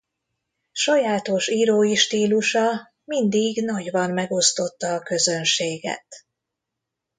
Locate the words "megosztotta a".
4.11-5.01